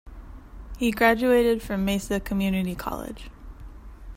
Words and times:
He 0.79 0.89
graduated 0.89 1.61
from 1.61 1.85
Mesa 1.85 2.19
Community 2.19 2.73
College. 2.73 3.29